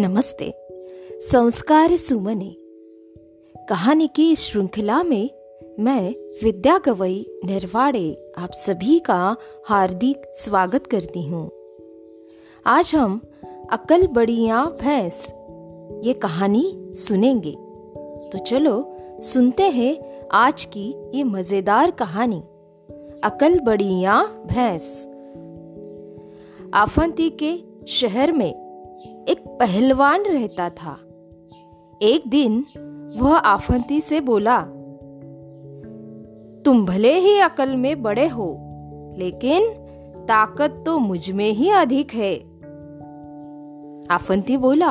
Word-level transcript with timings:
नमस्ते। 0.00 0.54
संस्कार 1.12 1.96
सुमने। 1.96 2.56
कहानी 3.68 4.08
की 4.08 4.36
श्रृंखला 4.36 5.02
में 5.02 5.30
मैं 5.80 6.10
विद्या 6.44 6.78
गवई 6.78 7.26
निर्वाड़े 7.44 8.32
आप 8.38 8.50
सभी 8.52 8.98
का 8.98 9.36
हार्दिक 9.66 10.22
स्वागत 10.34 10.86
करती 10.86 11.22
हूँ। 11.22 11.50
आज 12.66 12.94
हम 12.94 13.20
अकल 13.70 14.06
बड़िया 14.06 14.64
भैंस 14.64 15.32
ये 16.04 16.12
कहानी 16.12 16.92
सुनेंगे। 16.94 17.52
तो 18.28 18.38
चलो 18.38 18.96
सुनते 19.22 19.62
हैं 19.62 20.28
आज 20.32 20.64
की 20.64 20.94
ये 21.14 21.24
मज़ेदार 21.24 21.90
कहानी। 21.90 22.40
अकल 23.24 23.58
बड़िया 23.58 24.24
भैंस। 24.24 25.06
आफंती 26.74 27.30
के 27.42 27.62
शहर 27.88 28.32
में 28.32 28.67
एक 29.28 29.38
पहलवान 29.60 30.22
रहता 30.22 30.68
था। 30.70 30.92
एक 32.02 32.22
दिन 32.28 32.64
वह 33.16 33.36
आफंती 33.36 34.00
से 34.00 34.20
बोला, 34.20 34.60
तुम 36.64 36.84
भले 36.86 37.12
ही 37.18 37.38
अकल 37.38 37.76
में 37.76 38.02
बड़े 38.02 38.26
हो, 38.26 38.46
लेकिन 39.18 39.68
ताकत 40.24 40.82
तो 40.86 40.98
मुझमें 40.98 41.50
ही 41.50 41.70
अधिक 41.70 42.14
है। 42.14 42.34
आफंती 44.06 44.56
बोला 44.56 44.90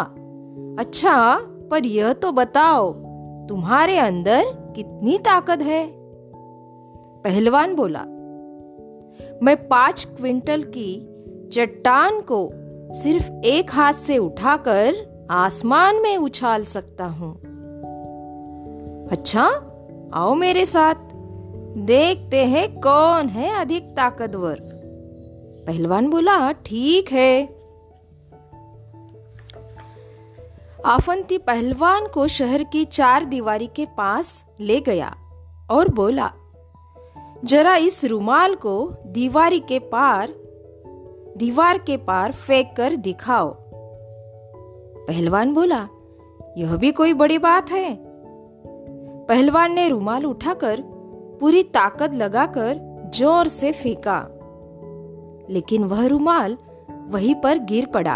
अच्छा 0.79 1.39
पर 1.71 1.85
यह 1.85 2.13
तो 2.13 2.31
बताओ, 2.31 2.93
तुम्हारे 3.49 3.97
अंदर 3.97 4.43
कितनी 4.75 5.17
ताकत 5.17 5.61
है? 5.61 5.85
पहलवान 7.23 7.75
बोला, 7.75 8.03
मैं 9.43 9.55
पाँच 9.67 10.05
क्विंटल 10.05 10.63
की 10.77 10.95
चट्टान 11.53 12.21
को 12.21 12.49
सिर्फ़ 12.91 13.31
एक 13.31 13.71
हाथ 13.71 13.93
से 13.93 14.17
उठाकर 14.17 15.17
आसमान 15.31 15.95
में 15.95 16.17
उछाल 16.17 16.63
सकता 16.63 17.05
हूँ। 17.05 17.35
अच्छा 19.07 19.43
आओ 20.13 20.35
मेरे 20.35 20.65
साथ। 20.65 20.95
देखते 21.77 22.45
हैं 22.45 22.79
कौन 22.79 23.29
है 23.29 23.61
अधिक 23.61 23.83
ताकतवर। 23.83 24.59
पहलवान 25.67 26.09
बोला, 26.09 26.51
ठीक 26.51 27.11
है। 27.11 27.57
आफंती 30.85 31.37
पहलवान 31.37 32.07
को 32.07 32.27
शहर 32.27 32.63
की 32.63 32.85
चार 32.85 33.25
दीवारी 33.25 33.67
के 33.67 33.85
पास 33.85 34.45
ले 34.59 34.79
गया 34.79 35.15
और 35.71 35.89
बोला, 35.89 36.31
जरा 37.45 37.75
इस 37.75 38.05
रुमाल 38.05 38.55
को 38.55 38.93
दीवारी 39.05 39.59
के 39.59 39.79
पार 39.79 40.33
दीवार 41.37 41.77
के 41.77 41.97
पार 41.97 42.31
फेंक 42.31 42.73
कर 42.77 42.95
दिखाओ। 42.95 43.57
पहलवान 45.07 45.53
बोला, 45.53 45.87
यह 46.57 46.75
भी 46.77 46.91
कोई 46.91 47.13
बड़ी 47.13 47.37
बात 47.37 47.71
है। 47.71 47.97
पहलवान 49.25 49.71
ने 49.71 49.89
रुमाल 49.89 50.25
उठाकर 50.25 50.81
पूरी 51.39 51.63
ताकत 51.63 52.13
लगाकर 52.13 52.79
ज़ोर 53.15 53.47
से 53.47 53.71
फेंका। 53.71 54.19
लेकिन 55.49 55.83
वह 55.83 56.07
रुमाल 56.07 56.57
वहीं 57.07 57.35
पर 57.35 57.57
गिर 57.57 57.85
पड़ा। 57.85 58.15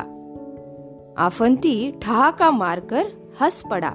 आफंती 1.17 1.91
ठहाका 1.91 2.51
मारकर 2.51 3.11
हंस 3.41 3.63
पड़ा 3.71 3.89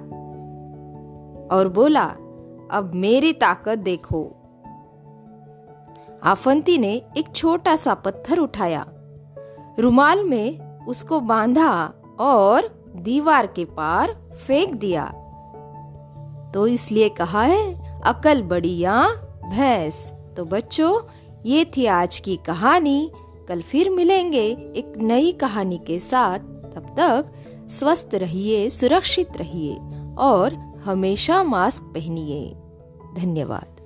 और 1.55 1.67
बोला, 1.67 2.05
अब 2.71 2.91
मेरी 2.95 3.33
ताकत 3.33 3.77
देखो। 3.77 4.31
आफंती 6.23 6.77
ने 6.77 7.01
एक 7.17 7.35
छोटा 7.35 7.75
सा 7.75 7.93
पत्थर 7.93 8.39
उठाया। 8.39 8.85
रुमाल 9.79 10.23
में 10.23 10.77
उसको 10.85 11.19
बांधा 11.19 11.93
और 12.19 12.83
दीवार 12.95 13.47
के 13.47 13.65
पार 13.65 14.13
फेंक 14.47 14.73
दिया। 14.73 15.05
तो 16.53 16.67
इसलिए 16.67 17.09
कहा 17.09 17.41
है, 17.41 17.87
अकल 18.01 18.41
बड़ी 18.41 18.77
या 18.77 19.07
भैंस। 19.49 20.13
तो 20.37 20.45
बच्चों, 20.45 21.01
ये 21.45 21.65
थी 21.77 21.85
आज 21.85 22.19
की 22.19 22.35
कहानी। 22.35 23.11
कल 23.47 23.61
फिर 23.61 23.89
मिलेंगे 23.89 24.45
एक 24.49 24.93
नई 24.97 25.31
कहानी 25.31 25.77
के 25.77 25.99
साथ। 25.99 26.39
तब 26.39 26.85
तक 26.99 27.33
स्वस्थ 27.69 28.09
रहिए, 28.13 28.69
सुरक्षित 28.69 29.37
रहिए 29.37 29.75
और 30.17 30.53
हमेशा 30.85 31.43
मास्क 31.43 31.83
पहनिए। 31.83 32.55
धन्यवाद। 33.15 33.76